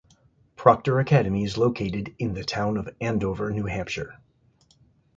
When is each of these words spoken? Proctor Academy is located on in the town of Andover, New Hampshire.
Proctor 0.55 0.99
Academy 0.99 1.43
is 1.43 1.59
located 1.59 2.09
on 2.09 2.15
in 2.17 2.33
the 2.33 2.43
town 2.43 2.77
of 2.77 2.89
Andover, 2.99 3.51
New 3.51 3.67
Hampshire. 3.67 4.19